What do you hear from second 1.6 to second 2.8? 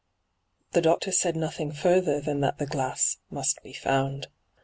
further than that ihe